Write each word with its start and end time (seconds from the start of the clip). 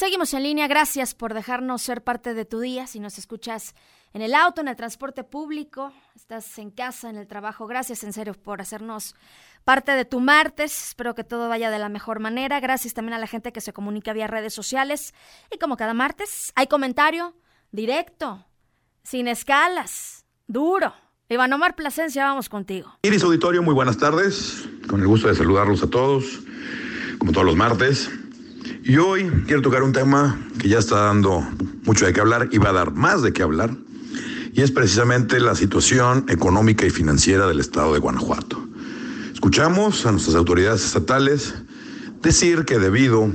Seguimos 0.00 0.32
en 0.32 0.44
línea, 0.44 0.66
gracias 0.66 1.12
por 1.12 1.34
dejarnos 1.34 1.82
ser 1.82 2.02
parte 2.02 2.32
de 2.32 2.46
tu 2.46 2.58
día. 2.58 2.86
Si 2.86 3.00
nos 3.00 3.18
escuchas 3.18 3.74
en 4.14 4.22
el 4.22 4.34
auto, 4.34 4.62
en 4.62 4.68
el 4.68 4.74
transporte 4.74 5.24
público, 5.24 5.92
estás 6.16 6.58
en 6.58 6.70
casa, 6.70 7.10
en 7.10 7.16
el 7.16 7.26
trabajo, 7.26 7.66
gracias 7.66 8.02
en 8.02 8.14
serio 8.14 8.32
por 8.32 8.62
hacernos 8.62 9.14
parte 9.62 9.92
de 9.92 10.06
tu 10.06 10.20
martes. 10.20 10.88
Espero 10.88 11.14
que 11.14 11.22
todo 11.22 11.50
vaya 11.50 11.70
de 11.70 11.78
la 11.78 11.90
mejor 11.90 12.18
manera. 12.18 12.60
Gracias 12.60 12.94
también 12.94 13.12
a 13.12 13.18
la 13.18 13.26
gente 13.26 13.52
que 13.52 13.60
se 13.60 13.74
comunica 13.74 14.14
vía 14.14 14.26
redes 14.26 14.54
sociales. 14.54 15.12
Y 15.54 15.58
como 15.58 15.76
cada 15.76 15.92
martes, 15.92 16.50
hay 16.54 16.66
comentario 16.66 17.34
directo, 17.70 18.46
sin 19.02 19.28
escalas, 19.28 20.24
duro. 20.46 20.94
Iván 21.28 21.52
Omar 21.52 21.76
Plasencia, 21.76 22.24
vamos 22.24 22.48
contigo. 22.48 22.90
Iris 23.02 23.22
Auditorio, 23.22 23.62
muy 23.62 23.74
buenas 23.74 23.98
tardes. 23.98 24.66
Con 24.88 25.02
el 25.02 25.06
gusto 25.08 25.28
de 25.28 25.34
saludarlos 25.34 25.82
a 25.82 25.90
todos, 25.90 26.40
como 27.18 27.32
todos 27.32 27.44
los 27.44 27.54
martes. 27.54 28.10
Y 28.82 28.96
hoy 28.96 29.30
quiero 29.46 29.60
tocar 29.60 29.82
un 29.82 29.92
tema 29.92 30.40
que 30.58 30.68
ya 30.68 30.78
está 30.78 30.96
dando 30.96 31.46
mucho 31.84 32.06
de 32.06 32.14
qué 32.14 32.20
hablar 32.20 32.48
y 32.50 32.56
va 32.56 32.70
a 32.70 32.72
dar 32.72 32.92
más 32.92 33.22
de 33.22 33.32
qué 33.32 33.42
hablar. 33.42 33.76
Y 34.54 34.62
es 34.62 34.70
precisamente 34.70 35.38
la 35.38 35.54
situación 35.54 36.24
económica 36.28 36.86
y 36.86 36.90
financiera 36.90 37.46
del 37.46 37.60
estado 37.60 37.92
de 37.92 37.98
Guanajuato. 37.98 38.66
Escuchamos 39.34 40.06
a 40.06 40.12
nuestras 40.12 40.34
autoridades 40.34 40.84
estatales 40.84 41.54
decir 42.22 42.64
que 42.64 42.78
debido 42.78 43.30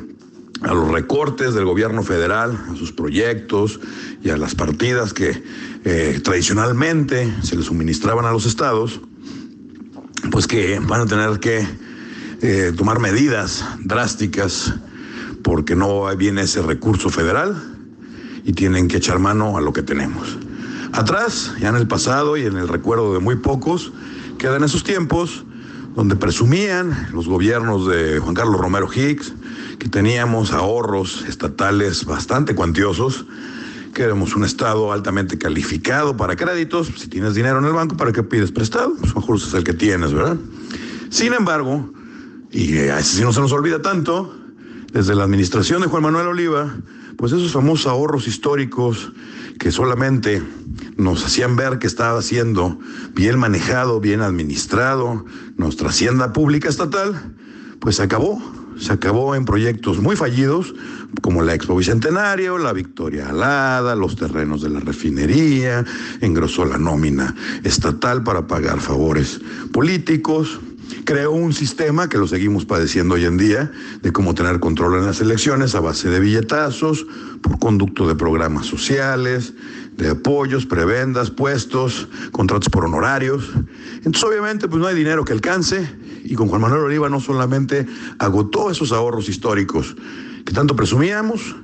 a 0.62 0.74
los 0.74 0.90
recortes 0.90 1.54
del 1.54 1.66
gobierno 1.66 2.02
federal, 2.02 2.60
a 2.72 2.76
sus 2.76 2.92
proyectos 2.92 3.80
y 4.24 4.30
a 4.30 4.38
las 4.38 4.56
partidas 4.56 5.14
que 5.14 5.44
eh, 5.84 6.20
tradicionalmente 6.24 7.32
se 7.44 7.56
les 7.56 7.66
suministraban 7.66 8.26
a 8.26 8.32
los 8.32 8.48
estados, 8.48 9.00
pues 10.32 10.48
que 10.48 10.80
van 10.80 11.02
a 11.02 11.06
tener 11.06 11.40
que 11.40 11.68
eh, 12.42 12.74
tomar 12.76 13.00
medidas 13.00 13.64
drásticas 13.84 14.74
porque 15.46 15.76
no 15.76 16.14
viene 16.18 16.42
ese 16.42 16.64
recurso 16.64 17.12
federal 17.12 17.56
y 18.44 18.54
tienen 18.54 18.88
que 18.88 18.98
echar 18.98 19.20
mano 19.20 19.58
a 19.58 19.62
lo 19.62 19.74
que 19.74 19.84
tenemos. 19.84 20.40
Atrás, 20.92 21.54
ya 21.60 21.70
en 21.70 21.76
el 21.76 21.88
pasado 21.88 22.36
y 22.36 22.46
en 22.46 22.58
el 22.58 22.68
recuerdo 22.68 23.14
de 23.14 23.20
muy 23.20 23.36
pocos, 23.36 23.94
quedan 24.40 24.64
esos 24.64 24.84
tiempos 24.84 25.46
donde 25.94 26.16
presumían 26.16 27.10
los 27.14 27.28
gobiernos 27.28 27.88
de 27.88 28.18
Juan 28.18 28.34
Carlos 28.34 28.60
Romero 28.60 28.90
Hicks 28.92 29.34
que 29.78 29.88
teníamos 29.88 30.52
ahorros 30.52 31.24
estatales 31.28 32.06
bastante 32.06 32.56
cuantiosos, 32.56 33.26
que 33.94 34.02
éramos 34.02 34.36
un 34.36 34.46
estado 34.46 34.92
altamente 34.92 35.38
calificado 35.38 36.18
para 36.18 36.36
créditos. 36.36 36.92
Si 36.98 37.08
tienes 37.08 37.36
dinero 37.36 37.60
en 37.60 37.66
el 37.66 37.74
banco, 37.74 37.96
¿para 37.96 38.12
qué 38.12 38.24
pides 38.24 38.52
prestado? 38.52 38.96
Pues 39.00 39.16
mejor 39.16 39.38
es 39.38 39.54
el 39.54 39.64
que 39.64 39.74
tienes, 39.74 40.12
¿verdad? 40.12 40.38
Sin 41.12 41.34
embargo, 41.34 41.94
y 42.50 42.78
a 42.80 42.98
ese 42.98 43.18
sí 43.18 43.22
no 43.22 43.32
se 43.32 43.42
nos 43.42 43.52
olvida 43.52 43.80
tanto, 43.84 44.34
desde 44.96 45.14
la 45.14 45.26
administración 45.26 45.82
de 45.82 45.88
Juan 45.88 46.04
Manuel 46.04 46.28
Oliva, 46.28 46.74
pues 47.18 47.34
esos 47.34 47.52
famosos 47.52 47.88
ahorros 47.88 48.30
históricos 48.30 49.12
que 49.60 49.70
solamente 49.70 50.42
nos 50.96 51.26
hacían 51.26 51.58
ver 51.58 51.80
que 51.80 51.88
estaba 51.88 52.22
siendo 52.22 52.80
bien 53.14 53.38
manejado, 53.38 54.00
bien 54.00 54.22
administrado 54.22 55.26
nuestra 55.58 55.90
hacienda 55.90 56.32
pública 56.32 56.70
estatal, 56.70 57.36
pues 57.82 57.98
se 57.98 58.04
acabó. 58.04 58.42
Se 58.78 58.92
acabó 58.92 59.36
en 59.36 59.46
proyectos 59.46 60.00
muy 60.00 60.18
fallidos, 60.18 60.74
como 61.22 61.42
la 61.42 61.54
Expo 61.54 61.78
Bicentenario, 61.78 62.58
la 62.58 62.74
Victoria 62.74 63.30
Alada, 63.30 63.96
los 63.96 64.18
terrenos 64.18 64.62
de 64.62 64.70
la 64.70 64.82
refinería, 64.82 65.86
engrosó 66.20 66.66
la 66.66 66.78
nómina 66.78 67.36
estatal 67.64 68.24
para 68.24 68.48
pagar 68.48 68.82
favores 68.82 69.40
políticos, 69.72 70.60
creó 71.06 71.32
un 71.32 71.54
sistema 71.54 72.10
que 72.10 72.18
lo 72.18 72.28
seguimos 72.28 72.66
padeciendo 72.66 73.16
hoy 73.16 73.26
en 73.26 73.38
día, 73.38 73.72
de 74.02 74.12
cómo 74.12 74.34
tener 74.34 74.60
control 74.60 75.00
en 75.00 75.06
las 75.06 75.22
elecciones 75.22 75.76
a 75.76 75.80
base 75.80 76.10
de 76.10 76.20
billetazos, 76.20 77.06
por 77.42 77.60
conducto 77.60 78.08
de 78.08 78.16
programas 78.16 78.66
sociales, 78.66 79.54
de 79.96 80.10
apoyos, 80.10 80.66
prebendas, 80.66 81.30
puestos, 81.32 82.08
contratos 82.32 82.70
por 82.70 82.86
honorarios. 82.86 83.52
Entonces, 83.98 84.24
obviamente, 84.24 84.68
pues 84.68 84.82
no 84.82 84.88
hay 84.88 84.96
dinero 84.96 85.24
que 85.24 85.32
alcance 85.32 85.88
y 86.24 86.34
con 86.34 86.48
Juan 86.48 86.62
Manuel 86.62 86.82
Oliva 86.82 87.08
no 87.08 87.22
solamente 87.22 87.86
agotó 88.18 88.72
esos 88.72 88.92
ahorros 88.92 89.30
históricos 89.30 89.96
que 90.44 90.54
tanto 90.54 90.76
presumíamos, 90.76 91.56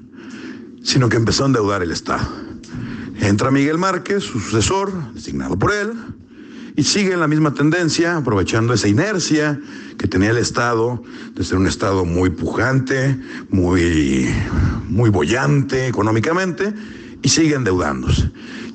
sino 0.84 1.10
que 1.10 1.18
empezó 1.18 1.44
a 1.44 1.48
endeudar 1.48 1.82
el 1.82 1.92
Estado. 1.92 2.28
Entra 3.20 3.52
Miguel 3.52 3.78
Márquez, 3.78 4.24
su 4.24 4.40
sucesor, 4.40 5.14
designado 5.14 5.58
por 5.58 5.74
él, 5.74 5.94
y 6.76 6.84
sigue 6.84 7.14
en 7.14 7.20
la 7.20 7.28
misma 7.28 7.54
tendencia, 7.54 8.18
aprovechando 8.18 8.74
esa 8.74 8.88
inercia 8.88 9.60
que 9.98 10.08
tenía 10.08 10.32
el 10.32 10.38
Estado, 10.38 11.04
de 11.36 11.44
ser 11.44 11.58
un 11.58 11.68
Estado 11.68 12.06
muy 12.06 12.30
pujante, 12.30 13.18
muy, 13.50 14.34
muy 14.88 15.10
bollante 15.10 15.88
económicamente, 15.88 16.74
y 17.22 17.30
sigue 17.30 17.56
endeudándose. 17.56 18.32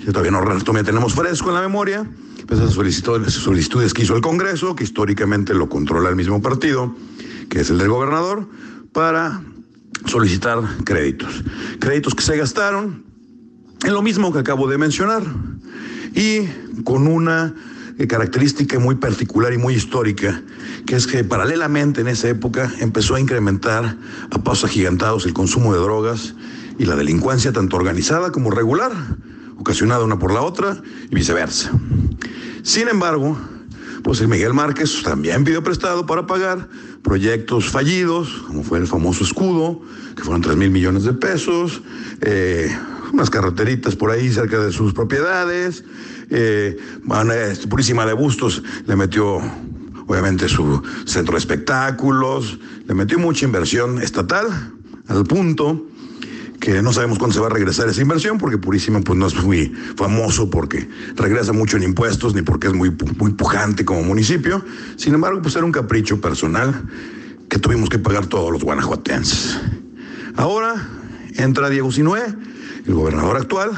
Todavía 0.06 0.30
no 0.30 0.40
todavía 0.62 0.84
tenemos 0.84 1.14
fresco 1.14 1.48
en 1.48 1.54
la 1.56 1.62
memoria, 1.62 2.08
pues 2.46 2.60
esas 2.60 2.74
solicitudes, 2.74 3.32
solicitudes 3.32 3.92
que 3.92 4.02
hizo 4.02 4.14
el 4.14 4.22
Congreso, 4.22 4.76
que 4.76 4.84
históricamente 4.84 5.52
lo 5.52 5.68
controla 5.68 6.08
el 6.08 6.16
mismo 6.16 6.40
partido, 6.40 6.94
que 7.48 7.60
es 7.60 7.70
el 7.70 7.78
del 7.78 7.88
gobernador, 7.88 8.48
para 8.92 9.42
solicitar 10.06 10.60
créditos. 10.84 11.42
Créditos 11.80 12.14
que 12.14 12.22
se 12.22 12.36
gastaron 12.36 13.04
en 13.84 13.92
lo 13.92 14.02
mismo 14.02 14.32
que 14.32 14.38
acabo 14.38 14.68
de 14.68 14.78
mencionar 14.78 15.22
y 16.14 16.46
con 16.84 17.06
una 17.08 17.54
característica 18.04 18.78
muy 18.78 18.96
particular 18.96 19.54
y 19.54 19.58
muy 19.58 19.74
histórica, 19.74 20.42
que 20.84 20.96
es 20.96 21.06
que 21.06 21.24
paralelamente 21.24 22.02
en 22.02 22.08
esa 22.08 22.28
época 22.28 22.70
empezó 22.80 23.14
a 23.14 23.20
incrementar 23.20 23.96
a 24.30 24.38
pasos 24.44 24.70
agigantados 24.70 25.24
el 25.24 25.32
consumo 25.32 25.72
de 25.72 25.80
drogas 25.80 26.34
y 26.78 26.84
la 26.84 26.94
delincuencia 26.94 27.52
tanto 27.52 27.76
organizada 27.76 28.30
como 28.30 28.50
regular, 28.50 28.92
ocasionada 29.58 30.04
una 30.04 30.18
por 30.18 30.32
la 30.32 30.42
otra 30.42 30.82
y 31.10 31.14
viceversa. 31.14 31.70
Sin 32.62 32.88
embargo, 32.88 33.38
pues 34.02 34.20
el 34.20 34.28
Miguel 34.28 34.52
Márquez 34.52 35.02
también 35.02 35.42
pidió 35.44 35.64
prestado 35.64 36.04
para 36.04 36.26
pagar 36.26 36.68
proyectos 37.02 37.70
fallidos, 37.70 38.44
como 38.46 38.62
fue 38.62 38.78
el 38.78 38.86
famoso 38.86 39.24
escudo, 39.24 39.80
que 40.14 40.22
fueron 40.22 40.42
3 40.42 40.56
mil 40.56 40.70
millones 40.70 41.04
de 41.04 41.12
pesos, 41.12 41.82
eh, 42.20 42.70
unas 43.12 43.30
carreteritas 43.30 43.96
por 43.96 44.10
ahí 44.10 44.30
cerca 44.30 44.58
de 44.58 44.72
sus 44.72 44.92
propiedades, 44.92 45.84
eh, 46.31 46.76
Purísima 47.69 48.06
de 48.06 48.12
Bustos 48.12 48.62
le 48.87 48.97
metió 48.97 49.41
obviamente 50.06 50.48
su 50.48 50.82
centro 51.04 51.32
de 51.32 51.38
espectáculos, 51.38 52.59
le 52.87 52.94
metió 52.94 53.19
mucha 53.19 53.44
inversión 53.44 54.00
estatal, 54.00 54.47
al 55.09 55.25
punto 55.25 55.86
que 56.60 56.82
no 56.82 56.92
sabemos 56.92 57.19
cuándo 57.19 57.34
se 57.34 57.41
va 57.41 57.47
a 57.47 57.50
regresar 57.50 57.88
esa 57.88 58.00
inversión, 58.00 58.38
porque 58.38 58.59
Purísima 58.59 59.00
pues 59.00 59.19
no 59.19 59.26
es 59.26 59.34
muy 59.42 59.72
famoso 59.97 60.48
porque 60.50 60.88
regresa 61.15 61.53
mucho 61.53 61.76
en 61.76 61.82
impuestos, 61.82 62.34
ni 62.34 62.42
porque 62.42 62.69
es 62.69 62.75
muy, 62.75 62.97
muy 63.19 63.32
pujante 63.32 63.84
como 63.84 64.03
municipio. 64.03 64.65
Sin 64.97 65.15
embargo, 65.15 65.42
pues 65.42 65.54
era 65.56 65.65
un 65.65 65.72
capricho 65.72 66.20
personal 66.20 66.75
que 67.48 67.59
tuvimos 67.59 67.88
que 67.88 67.98
pagar 67.98 68.26
todos 68.26 68.50
los 68.50 68.65
guanajuatenses. 68.65 69.59
Ahora 70.36 70.88
entra 71.36 71.69
Diego 71.69 71.92
Sinué, 71.92 72.22
el 72.86 72.94
gobernador 72.94 73.36
actual, 73.36 73.70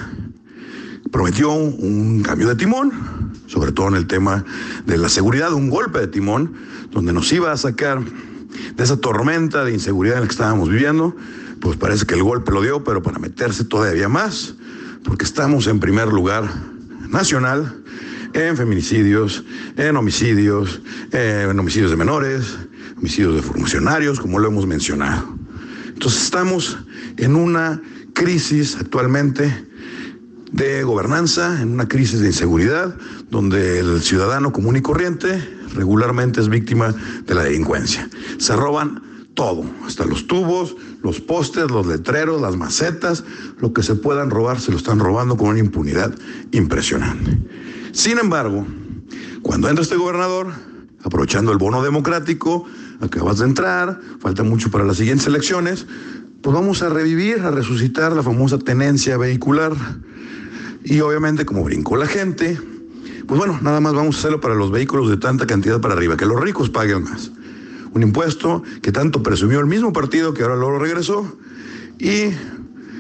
prometió 1.10 1.52
un 1.52 2.22
cambio 2.22 2.48
de 2.48 2.56
timón, 2.56 2.92
sobre 3.46 3.72
todo 3.72 3.88
en 3.88 3.94
el 3.94 4.06
tema 4.06 4.44
de 4.86 4.96
la 4.96 5.08
seguridad, 5.08 5.52
un 5.52 5.70
golpe 5.70 6.00
de 6.00 6.08
timón, 6.08 6.54
donde 6.90 7.12
nos 7.12 7.32
iba 7.32 7.52
a 7.52 7.56
sacar 7.56 8.00
de 8.02 8.84
esa 8.84 8.96
tormenta 8.96 9.64
de 9.64 9.72
inseguridad 9.72 10.16
en 10.16 10.22
la 10.22 10.26
que 10.26 10.32
estábamos 10.32 10.68
viviendo, 10.68 11.16
pues 11.60 11.76
parece 11.76 12.06
que 12.06 12.14
el 12.14 12.22
golpe 12.22 12.52
lo 12.52 12.62
dio, 12.62 12.84
pero 12.84 13.02
para 13.02 13.18
meterse 13.18 13.64
todavía 13.64 14.08
más, 14.08 14.54
porque 15.04 15.24
estamos 15.24 15.66
en 15.66 15.80
primer 15.80 16.08
lugar 16.08 16.48
nacional 17.08 17.82
en 18.34 18.56
feminicidios, 18.56 19.44
en 19.76 19.96
homicidios, 19.96 20.82
en 21.12 21.58
homicidios 21.58 21.90
de 21.90 21.96
menores, 21.96 22.56
homicidios 22.96 23.36
de 23.36 23.42
funcionarios, 23.42 24.20
como 24.20 24.38
lo 24.38 24.48
hemos 24.48 24.66
mencionado. 24.66 25.34
Entonces 25.86 26.22
estamos 26.22 26.78
en 27.16 27.34
una 27.34 27.80
crisis 28.12 28.76
actualmente 28.76 29.66
de 30.52 30.82
gobernanza, 30.82 31.60
en 31.60 31.72
una 31.72 31.88
crisis 31.88 32.20
de 32.20 32.28
inseguridad, 32.28 32.96
donde 33.30 33.80
el 33.80 34.02
ciudadano 34.02 34.52
común 34.52 34.76
y 34.76 34.82
corriente 34.82 35.42
regularmente 35.74 36.40
es 36.40 36.48
víctima 36.48 36.94
de 37.26 37.34
la 37.34 37.44
delincuencia. 37.44 38.08
Se 38.38 38.56
roban 38.56 39.02
todo, 39.34 39.64
hasta 39.86 40.04
los 40.04 40.26
tubos, 40.26 40.74
los 41.02 41.20
postes, 41.20 41.70
los 41.70 41.86
letreros, 41.86 42.40
las 42.40 42.56
macetas, 42.56 43.24
lo 43.60 43.72
que 43.72 43.82
se 43.82 43.94
puedan 43.94 44.30
robar 44.30 44.60
se 44.60 44.72
lo 44.72 44.76
están 44.76 44.98
robando 44.98 45.36
con 45.36 45.50
una 45.50 45.60
impunidad 45.60 46.12
impresionante. 46.50 47.38
Sin 47.92 48.18
embargo, 48.18 48.66
cuando 49.42 49.68
entra 49.68 49.82
este 49.82 49.96
gobernador, 49.96 50.48
aprovechando 51.02 51.52
el 51.52 51.58
bono 51.58 51.82
democrático, 51.82 52.64
acabas 53.00 53.38
de 53.38 53.46
entrar, 53.46 54.00
falta 54.20 54.42
mucho 54.42 54.70
para 54.70 54.84
las 54.84 54.96
siguientes 54.96 55.26
elecciones, 55.26 55.86
pues 56.42 56.54
vamos 56.54 56.82
a 56.82 56.88
revivir, 56.88 57.40
a 57.40 57.50
resucitar 57.50 58.12
la 58.12 58.22
famosa 58.22 58.58
tenencia 58.58 59.16
vehicular 59.16 59.74
y 60.84 61.00
obviamente 61.00 61.44
como 61.44 61.64
brincó 61.64 61.96
la 61.96 62.06
gente, 62.06 62.58
pues 63.26 63.38
bueno, 63.38 63.58
nada 63.60 63.80
más 63.80 63.94
vamos 63.94 64.16
a 64.16 64.18
hacerlo 64.20 64.40
para 64.40 64.54
los 64.54 64.70
vehículos 64.70 65.10
de 65.10 65.16
tanta 65.16 65.46
cantidad 65.46 65.80
para 65.80 65.94
arriba, 65.94 66.16
que 66.16 66.26
los 66.26 66.40
ricos 66.40 66.70
paguen 66.70 67.04
más. 67.04 67.30
Un 67.92 68.02
impuesto 68.02 68.62
que 68.82 68.92
tanto 68.92 69.22
presumió 69.22 69.60
el 69.60 69.66
mismo 69.66 69.92
partido 69.92 70.32
que 70.32 70.42
ahora 70.42 70.56
lo 70.56 70.78
regresó 70.78 71.36
y 71.98 72.30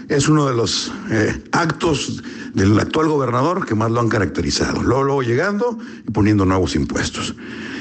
es 0.08 0.28
uno 0.28 0.46
de 0.46 0.54
los 0.54 0.92
eh, 1.10 1.44
actos 1.52 2.22
del 2.54 2.78
actual 2.80 3.08
gobernador 3.08 3.66
que 3.66 3.74
más 3.74 3.90
lo 3.90 4.00
han 4.00 4.08
caracterizado. 4.08 4.82
Luego, 4.82 5.04
luego 5.04 5.22
llegando 5.22 5.78
y 6.06 6.10
poniendo 6.10 6.44
nuevos 6.44 6.74
impuestos. 6.74 7.34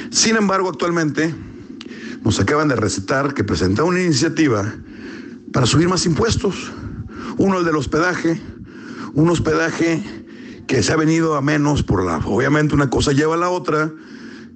Sin 0.10 0.36
embargo, 0.36 0.70
actualmente 0.70 1.34
nos 2.24 2.40
acaban 2.40 2.68
de 2.68 2.76
recetar 2.76 3.34
que 3.34 3.44
presenta 3.44 3.84
una 3.84 4.02
iniciativa 4.02 4.74
para 5.52 5.66
subir 5.66 5.88
más 5.88 6.06
impuestos. 6.06 6.72
Uno 7.38 7.60
el 7.60 7.66
del 7.66 7.76
hospedaje, 7.76 8.42
un 9.14 9.30
hospedaje 9.30 10.04
que 10.68 10.84
se 10.84 10.92
ha 10.92 10.96
venido 10.96 11.36
a 11.36 11.42
menos 11.42 11.84
por 11.84 12.04
la, 12.04 12.18
obviamente 12.18 12.76
una 12.76 12.90
cosa 12.90 13.12
lleva 13.12 13.36
a 13.36 13.38
la 13.38 13.50
otra, 13.50 13.92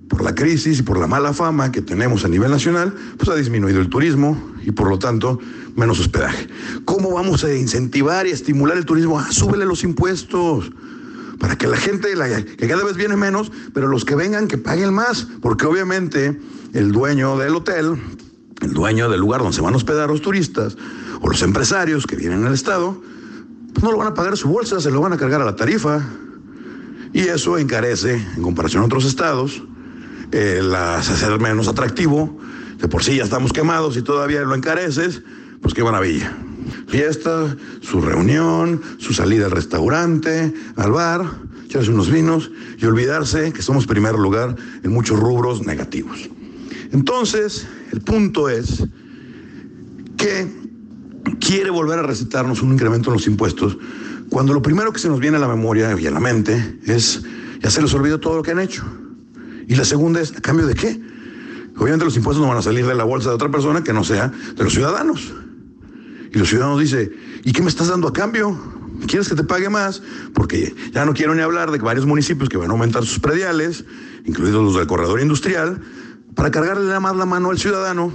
por 0.10 0.24
la 0.24 0.36
crisis 0.36 0.80
y 0.80 0.84
por 0.84 1.00
la 1.00 1.08
mala 1.08 1.32
fama 1.32 1.72
que 1.72 1.82
tenemos 1.82 2.26
a 2.26 2.28
nivel 2.28 2.52
nacional, 2.52 2.94
pues 3.18 3.30
ha 3.30 3.36
disminuido 3.36 3.80
el 3.80 3.88
turismo 3.88 4.52
y 4.62 4.72
por 4.72 4.90
lo 4.90 5.00
tanto 5.00 5.40
menos 5.76 6.00
hospedaje. 6.00 6.50
¿Cómo 6.84 7.14
vamos 7.14 7.46
a 7.46 7.54
incentivar 7.56 8.28
y 8.28 8.32
estimular 8.32 8.78
el 8.78 8.86
turismo? 8.86 9.18
Ah, 9.20 9.32
súbele 9.32 9.66
los 9.66 9.86
impuestos 9.86 10.72
para 11.42 11.58
que 11.58 11.68
la 11.68 11.76
gente, 11.76 12.08
que 12.56 12.68
cada 12.68 12.84
vez 12.84 12.96
viene 12.96 13.18
menos, 13.18 13.52
pero 13.74 13.88
los 13.88 14.06
que 14.06 14.16
vengan 14.16 14.48
que 14.48 14.60
paguen 14.60 14.94
más, 14.94 15.28
porque 15.42 15.66
obviamente 15.66 16.40
el 16.74 16.92
dueño 16.92 17.36
del 17.36 17.56
hotel, 17.56 18.00
el 18.62 18.74
dueño 18.74 19.10
del 19.10 19.20
lugar 19.20 19.42
donde 19.42 19.56
se 19.56 19.62
van 19.62 19.74
a 19.74 19.78
hospedar 19.78 20.10
los 20.10 20.22
turistas, 20.22 20.78
o 21.20 21.28
los 21.28 21.42
empresarios 21.42 22.06
que 22.06 22.16
vienen 22.16 22.46
al 22.46 22.54
Estado, 22.54 23.02
no 23.82 23.92
lo 23.92 23.98
van 23.98 24.10
a 24.10 24.14
pagar 24.14 24.38
su 24.38 24.50
bolsa, 24.50 24.80
se 24.80 24.92
lo 24.92 25.02
van 25.02 25.14
a 25.14 25.18
cargar 25.18 25.42
a 25.42 25.46
la 25.46 25.56
tarifa. 25.56 26.08
Y 27.12 27.22
eso 27.22 27.58
encarece, 27.58 28.24
en 28.36 28.44
comparación 28.44 28.84
a 28.84 28.86
otros 28.86 29.06
estados, 29.06 29.64
eh, 30.32 30.62
las 30.64 31.10
hacer 31.10 31.40
menos 31.40 31.68
atractivo. 31.68 32.38
De 32.78 32.88
por 32.88 33.04
sí 33.04 33.16
ya 33.16 33.24
estamos 33.24 33.52
quemados 33.52 33.98
y 33.98 34.04
todavía 34.04 34.42
lo 34.42 34.54
encareces, 34.54 35.24
pues 35.60 35.74
qué 35.74 35.84
maravilla. 35.84 36.38
Fiesta, 36.88 37.56
su 37.82 38.02
reunión, 38.02 38.82
su 38.98 39.14
salida 39.14 39.46
al 39.46 39.52
restaurante, 39.52 40.54
al 40.76 40.92
bar, 40.92 41.24
echarse 41.66 41.92
unos 41.92 42.12
vinos 42.12 42.52
y 42.78 42.86
olvidarse 42.86 43.54
que 43.54 43.62
somos 43.62 43.88
primer 43.88 44.16
lugar 44.16 44.56
en 44.84 44.92
muchos 44.92 45.20
rubros 45.20 45.66
negativos. 45.66 46.30
Entonces, 46.92 47.68
el 47.92 48.02
punto 48.02 48.50
es 48.50 48.84
que 50.18 50.48
quiere 51.40 51.70
volver 51.70 52.00
a 52.00 52.04
recetarnos 52.04 52.62
un 52.62 52.74
incremento 52.74 53.10
en 53.10 53.14
los 53.14 53.28
impuestos 53.28 53.78
cuando 54.30 54.54
lo 54.54 54.62
primero 54.62 54.94
que 54.94 55.00
se 55.00 55.10
nos 55.10 55.20
viene 55.20 55.38
a 55.38 55.40
la 55.40 55.48
memoria 55.48 55.98
y 56.00 56.08
a 56.08 56.12
la 56.12 56.20
mente 56.20 56.80
es 56.86 57.22
ya 57.62 57.70
se 57.70 57.82
les 57.82 57.94
olvidó 57.94 58.20
todo 58.20 58.38
lo 58.38 58.44
que 58.44 58.52
han 58.52 58.60
hecho. 58.60 58.84
Y 59.68 59.76
la 59.76 59.86
segunda 59.86 60.20
es, 60.20 60.36
¿a 60.36 60.42
cambio 60.42 60.66
de 60.66 60.74
qué? 60.74 61.00
Obviamente 61.78 62.06
los 62.06 62.16
impuestos 62.18 62.42
no 62.42 62.50
van 62.50 62.58
a 62.58 62.62
salir 62.62 62.86
de 62.86 62.96
la 62.96 63.04
bolsa 63.04 63.30
de 63.30 63.36
otra 63.36 63.52
persona 63.52 63.84
que 63.84 63.94
no 63.94 64.04
sea 64.04 64.30
de 64.30 64.64
los 64.64 64.74
ciudadanos. 64.74 65.34
Y 66.34 66.38
los 66.38 66.50
ciudadanos 66.50 66.80
dicen, 66.80 67.12
¿y 67.44 67.52
qué 67.52 67.62
me 67.62 67.70
estás 67.70 67.90
dando 67.90 68.08
a 68.08 68.14
cambio? 68.14 68.58
¿Quieres 69.08 69.28
que 69.28 69.36
te 69.36 69.44
pague 69.44 69.70
más? 69.70 70.02
Porque 70.34 70.74
ya 70.94 71.06
no 71.06 71.14
quiero 71.14 71.36
ni 71.36 71.42
hablar 71.42 71.72
de 71.72 71.78
varios 71.80 72.06
municipios 72.06 72.50
que 72.50 72.58
van 72.58 72.70
a 72.70 72.74
aumentar 72.74 73.06
sus 73.06 73.20
prediales, 73.20 73.84
incluidos 74.26 74.64
los 74.64 74.76
del 74.76 74.88
corredor 74.88 75.20
industrial, 75.20 75.82
para 76.36 76.52
cargarle 76.52 76.86
nada 76.86 77.00
más 77.00 77.16
la 77.16 77.26
mano 77.26 77.50
al 77.50 77.60
ciudadano. 77.60 78.14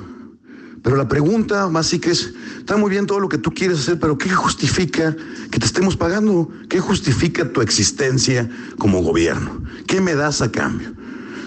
Pero 0.83 0.97
la 0.97 1.09
pregunta 1.09 1.69
que 2.01 2.11
es, 2.11 2.33
está 2.59 2.77
muy 2.77 2.91
bien 2.91 3.07
todo 3.07 3.19
lo 3.19 3.29
que 3.29 3.39
tú 3.39 3.51
quieres 3.51 3.81
hacer, 3.81 3.99
pero 3.99 4.17
¿qué 4.17 4.31
justifica 4.31 5.17
que 5.51 5.59
te 5.59 5.67
estemos 5.67 5.97
pagando? 5.97 6.49
¿Qué 6.69 6.79
justifica 6.79 7.51
tu 7.53 7.61
existencia 7.61 8.49
como 8.79 9.03
gobierno? 9.03 9.63
¿Qué 9.87 10.01
me 10.01 10.15
das 10.15 10.43
a 10.43 10.53
cambio? 10.53 10.93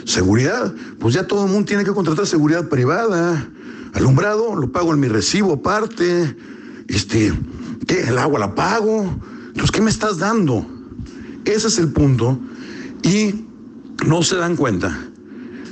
Seguridad, 0.04 0.74
pues 1.00 1.14
ya 1.14 1.26
todo 1.26 1.46
el 1.46 1.52
mundo 1.52 1.68
tiene 1.68 1.86
que 1.86 1.92
contratar 1.92 2.28
seguridad 2.28 2.68
privada. 2.68 3.48
Alumbrado, 3.94 4.56
lo 4.56 4.72
pago 4.72 4.94
en 4.94 5.00
mi 5.00 5.08
recibo 5.08 5.54
aparte. 5.54 6.36
Este, 6.90 7.34
¿qué? 7.88 8.02
El 8.02 8.18
agua 8.18 8.40
la 8.40 8.56
pago. 8.56 9.04
Entonces, 9.48 9.72
¿qué 9.72 9.82
me 9.82 9.90
estás 9.90 10.18
dando? 10.18 10.66
Ese 11.46 11.68
es 11.68 11.78
el 11.78 11.94
punto. 11.94 12.38
Y 13.04 13.46
no 14.06 14.22
se 14.24 14.36
dan 14.36 14.56
cuenta. 14.56 14.98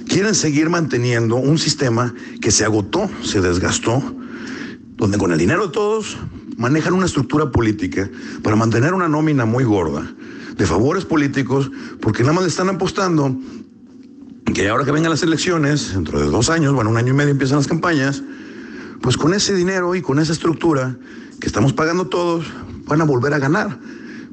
Quieren 0.08 0.36
seguir 0.36 0.70
manteniendo 0.70 1.36
un 1.36 1.58
sistema 1.58 2.14
que 2.40 2.52
se 2.52 2.64
agotó, 2.64 3.10
se 3.24 3.42
desgastó, 3.42 4.02
donde 4.96 5.18
con 5.18 5.34
el 5.34 5.38
dinero 5.38 5.68
de 5.68 5.74
todos 5.74 6.18
manejan 6.56 6.94
una 6.94 7.06
estructura 7.06 7.52
política 7.52 8.10
para 8.42 8.56
mantener 8.56 8.94
una 8.94 9.10
nómina 9.10 9.46
muy 9.46 9.64
gorda 9.64 10.10
de 10.56 10.66
favores 10.66 11.06
políticos, 11.06 11.70
porque 12.02 12.24
nada 12.24 12.34
más 12.34 12.44
le 12.44 12.50
están 12.50 12.70
apostando 12.70 13.38
que 14.54 14.70
ahora 14.70 14.86
que 14.86 14.92
vengan 14.92 15.12
las 15.12 15.22
elecciones, 15.22 15.94
dentro 15.94 16.20
de 16.20 16.28
dos 16.28 16.50
años, 16.50 16.74
bueno, 16.74 16.90
un 16.90 16.98
año 16.98 17.14
y 17.14 17.16
medio 17.16 17.32
empiezan 17.32 17.58
las 17.58 17.68
campañas, 17.68 18.24
pues 19.02 19.18
con 19.18 19.34
ese 19.34 19.54
dinero 19.56 19.96
y 19.96 20.02
con 20.02 20.20
esa 20.20 20.34
estructura 20.34 20.98
que 21.40 21.48
estamos 21.48 21.74
pagando 21.74 22.08
todos, 22.08 22.46
van 22.86 23.02
a 23.02 23.06
volver 23.06 23.34
a 23.34 23.40
ganar. 23.40 23.80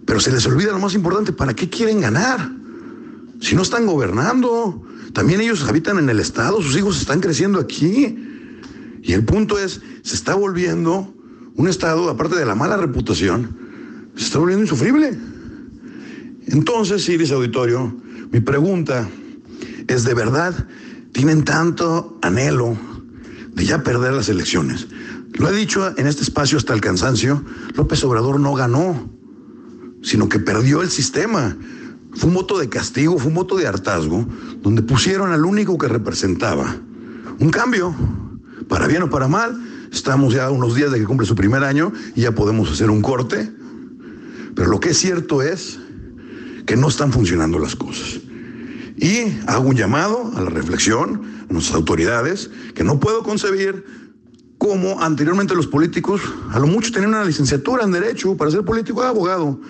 Pero 0.07 0.21
se 0.21 0.33
les 0.33 0.47
olvida 0.47 0.73
lo 0.73 0.79
más 0.79 0.95
importante, 0.95 1.33
¿para 1.33 1.55
qué 1.55 1.69
quieren 1.69 2.01
ganar? 2.01 2.51
Si 3.41 3.55
no 3.55 3.63
están 3.63 3.87
gobernando, 3.87 4.83
también 5.13 5.41
ellos 5.41 5.63
habitan 5.69 5.99
en 5.99 6.09
el 6.09 6.21
Estado, 6.21 6.61
sus 6.63 6.77
hijos 6.77 6.99
están 7.01 7.21
creciendo 7.21 7.59
aquí. 7.61 8.17
Y 9.03 9.13
el 9.13 9.25
punto 9.25 9.59
es, 9.59 9.81
se 10.03 10.15
está 10.15 10.35
volviendo 10.35 11.15
un 11.57 11.69
Estado, 11.69 12.09
aparte 12.09 12.37
de 12.37 12.47
la 12.47 12.55
mala 12.55 12.77
reputación, 12.77 13.57
se 14.17 14.25
está 14.25 14.39
volviendo 14.39 14.65
insufrible. 14.65 15.17
Entonces, 16.47 17.09
Iris 17.09 17.33
Auditorio, 17.33 17.95
mi 18.31 18.41
pregunta 18.41 19.09
es 19.87 20.05
de 20.05 20.15
verdad, 20.15 20.67
tienen 21.13 21.45
tanto 21.45 22.19
anhelo 22.23 22.77
de 23.55 23.65
ya 23.65 23.83
perder 23.83 24.13
las 24.13 24.29
elecciones. 24.29 24.87
Lo 25.35 25.49
he 25.49 25.57
dicho 25.57 25.93
en 25.97 26.07
este 26.07 26.23
espacio 26.23 26.59
hasta 26.59 26.75
el 26.75 26.81
cansancio, 26.81 27.45
López 27.75 28.03
Obrador 28.05 28.39
no 28.39 28.55
ganó, 28.55 29.11
sino 30.03 30.29
que 30.29 30.39
perdió 30.39 30.83
el 30.83 30.91
sistema. 30.91 31.57
Fue 32.15 32.29
un 32.29 32.35
voto 32.35 32.59
de 32.59 32.69
castigo, 32.69 33.19
fue 33.19 33.29
un 33.29 33.35
voto 33.35 33.57
de 33.57 33.67
hartazgo, 33.67 34.27
donde 34.63 34.83
pusieron 34.83 35.33
al 35.33 35.45
único 35.45 35.79
que 35.79 35.89
representaba 35.89 36.77
un 37.39 37.51
cambio, 37.51 37.95
para 38.69 38.87
bien 38.87 39.03
o 39.03 39.11
para 39.11 39.29
mal. 39.29 39.61
Estamos 39.93 40.35
ya 40.35 40.51
unos 40.51 40.75
días 40.75 40.91
de 40.91 40.99
que 40.99 41.05
cumple 41.05 41.27
su 41.27 41.35
primer 41.35 41.65
año 41.65 41.93
y 42.15 42.23
ya 42.23 42.33
podemos 42.33 42.71
hacer 42.71 42.91
un 42.91 43.03
corte. 43.03 43.51
Pero 44.55 44.71
lo 44.71 44.81
que 44.81 44.91
es 44.91 44.99
cierto 44.99 45.43
es 45.43 45.79
que 46.67 46.77
no 46.77 46.89
están 46.89 47.13
funcionando 47.13 47.59
las 47.59 47.77
cosas. 47.77 48.21
Y 48.97 49.39
hago 49.47 49.69
un 49.69 49.77
llamado 49.77 50.33
a 50.37 50.41
la 50.41 50.51
reflexión 50.51 51.47
a 51.49 51.53
nuestras 51.53 51.77
autoridades, 51.77 52.51
que 52.75 52.85
no 52.85 53.01
puedo 53.01 53.23
concebir 53.23 53.85
cómo 54.59 55.03
anteriormente 55.03 55.55
los 55.55 55.67
políticos, 55.67 56.21
a 56.51 56.59
lo 56.59 56.67
mucho 56.67 56.93
tenían 56.93 57.11
una 57.11 57.25
licenciatura 57.25 57.85
en 57.85 57.93
Derecho 57.93 58.37
para 58.37 58.51
ser 58.51 58.65
político 58.65 59.01
o 59.01 59.03
abogado. 59.03 59.61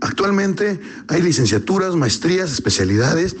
Actualmente 0.00 0.78
hay 1.08 1.22
licenciaturas, 1.22 1.96
maestrías, 1.96 2.52
especialidades 2.52 3.34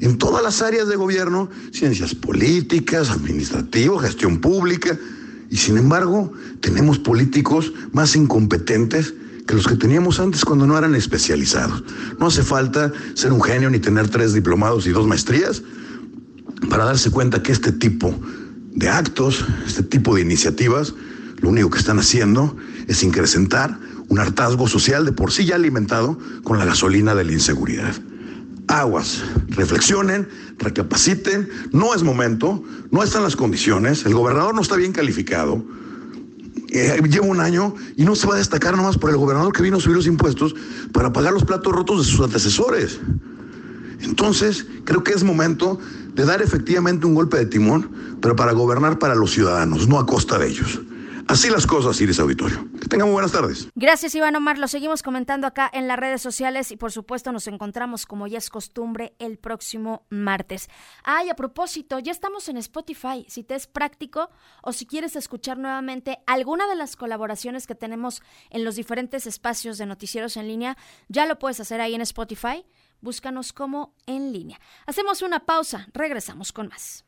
en 0.00 0.18
todas 0.18 0.42
las 0.42 0.60
áreas 0.60 0.88
de 0.88 0.96
gobierno, 0.96 1.48
ciencias 1.72 2.14
políticas, 2.14 3.10
administrativo, 3.10 3.98
gestión 3.98 4.40
pública, 4.40 4.98
y 5.48 5.56
sin 5.56 5.78
embargo 5.78 6.32
tenemos 6.60 6.98
políticos 6.98 7.72
más 7.92 8.16
incompetentes 8.16 9.14
que 9.46 9.54
los 9.54 9.66
que 9.66 9.76
teníamos 9.76 10.20
antes 10.20 10.44
cuando 10.44 10.66
no 10.66 10.78
eran 10.78 10.94
especializados. 10.94 11.82
No 12.18 12.26
hace 12.26 12.42
falta 12.42 12.92
ser 13.14 13.32
un 13.32 13.42
genio 13.42 13.70
ni 13.70 13.78
tener 13.78 14.08
tres 14.08 14.32
diplomados 14.32 14.86
y 14.86 14.90
dos 14.90 15.06
maestrías 15.06 15.62
para 16.68 16.84
darse 16.84 17.10
cuenta 17.10 17.42
que 17.42 17.52
este 17.52 17.72
tipo 17.72 18.14
de 18.74 18.88
actos, 18.88 19.44
este 19.66 19.82
tipo 19.82 20.14
de 20.14 20.22
iniciativas, 20.22 20.94
lo 21.40 21.48
único 21.48 21.70
que 21.70 21.78
están 21.78 21.98
haciendo 21.98 22.56
es 22.86 23.02
incrementar 23.02 23.78
un 24.08 24.18
hartazgo 24.18 24.68
social 24.68 25.04
de 25.04 25.12
por 25.12 25.32
sí 25.32 25.44
ya 25.44 25.56
alimentado 25.56 26.18
con 26.44 26.58
la 26.58 26.64
gasolina 26.64 27.14
de 27.14 27.24
la 27.24 27.32
inseguridad. 27.32 27.94
Aguas, 28.68 29.22
reflexionen, 29.48 30.28
recapaciten, 30.58 31.48
no 31.72 31.94
es 31.94 32.02
momento, 32.02 32.62
no 32.90 33.02
están 33.02 33.22
las 33.22 33.36
condiciones, 33.36 34.06
el 34.06 34.14
gobernador 34.14 34.54
no 34.54 34.62
está 34.62 34.76
bien 34.76 34.92
calificado, 34.92 35.64
eh, 36.72 37.02
lleva 37.08 37.26
un 37.26 37.40
año 37.40 37.74
y 37.96 38.04
no 38.04 38.14
se 38.14 38.26
va 38.26 38.34
a 38.34 38.38
destacar 38.38 38.76
nomás 38.76 38.96
por 38.96 39.10
el 39.10 39.16
gobernador 39.16 39.52
que 39.52 39.62
vino 39.62 39.76
a 39.76 39.80
subir 39.80 39.96
los 39.96 40.06
impuestos 40.06 40.54
para 40.92 41.12
pagar 41.12 41.32
los 41.32 41.44
platos 41.44 41.72
rotos 41.72 42.04
de 42.04 42.10
sus 42.10 42.20
antecesores. 42.20 42.98
Entonces, 44.00 44.66
creo 44.84 45.04
que 45.04 45.12
es 45.12 45.22
momento 45.22 45.78
de 46.14 46.24
dar 46.24 46.42
efectivamente 46.42 47.06
un 47.06 47.14
golpe 47.14 47.36
de 47.36 47.46
timón, 47.46 47.90
pero 48.20 48.36
para 48.36 48.52
gobernar 48.52 48.98
para 48.98 49.14
los 49.14 49.32
ciudadanos, 49.32 49.88
no 49.88 49.98
a 49.98 50.06
costa 50.06 50.38
de 50.38 50.48
ellos. 50.48 50.80
Así 51.28 51.50
las 51.50 51.66
cosas, 51.66 52.00
Iris 52.00 52.18
Auditorio. 52.20 52.68
Que 52.80 52.88
tengan 52.88 53.08
muy 53.08 53.14
buenas 53.14 53.32
tardes. 53.32 53.68
Gracias, 53.74 54.14
Iván 54.14 54.36
Omar. 54.36 54.58
Lo 54.58 54.68
seguimos 54.68 55.02
comentando 55.02 55.46
acá 55.46 55.70
en 55.72 55.88
las 55.88 55.98
redes 55.98 56.20
sociales 56.20 56.70
y, 56.70 56.76
por 56.76 56.92
supuesto, 56.92 57.32
nos 57.32 57.46
encontramos, 57.46 58.06
como 58.06 58.26
ya 58.26 58.38
es 58.38 58.50
costumbre, 58.50 59.14
el 59.18 59.38
próximo 59.38 60.06
martes. 60.10 60.68
Ay, 61.04 61.30
a 61.30 61.34
propósito, 61.34 61.98
ya 61.98 62.12
estamos 62.12 62.48
en 62.48 62.56
Spotify. 62.56 63.24
Si 63.28 63.44
te 63.44 63.54
es 63.54 63.66
práctico 63.66 64.30
o 64.62 64.72
si 64.72 64.86
quieres 64.86 65.16
escuchar 65.16 65.58
nuevamente 65.58 66.18
alguna 66.26 66.66
de 66.66 66.76
las 66.76 66.96
colaboraciones 66.96 67.66
que 67.66 67.74
tenemos 67.74 68.22
en 68.50 68.64
los 68.64 68.76
diferentes 68.76 69.26
espacios 69.26 69.78
de 69.78 69.86
noticieros 69.86 70.36
en 70.36 70.48
línea, 70.48 70.76
ya 71.08 71.26
lo 71.26 71.38
puedes 71.38 71.60
hacer 71.60 71.80
ahí 71.80 71.94
en 71.94 72.02
Spotify. 72.02 72.64
Búscanos 73.00 73.52
como 73.52 73.94
en 74.06 74.32
línea. 74.32 74.60
Hacemos 74.86 75.22
una 75.22 75.44
pausa. 75.44 75.88
Regresamos 75.92 76.52
con 76.52 76.68
más. 76.68 77.04